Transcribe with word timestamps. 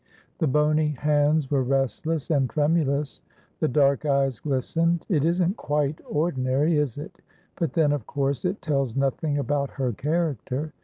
The 0.39 0.47
bony 0.47 0.95
hands 0.99 1.51
were 1.51 1.61
restless 1.61 2.31
and 2.31 2.49
tremulous; 2.49 3.21
the 3.59 3.67
dark 3.67 4.03
eyes 4.03 4.39
glistened. 4.39 5.05
"It 5.09 5.23
isn't 5.23 5.57
quite 5.57 6.01
ordinary, 6.09 6.77
is 6.79 6.97
it? 6.97 7.19
But 7.55 7.73
then, 7.73 7.91
of 7.91 8.07
course, 8.07 8.43
it 8.43 8.63
tells 8.63 8.95
nothing 8.95 9.37
about 9.37 9.69
her 9.69 9.91
character. 9.91 10.73